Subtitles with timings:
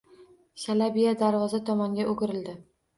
[0.63, 2.63] Shalabiya darvoza tomonga o`girildi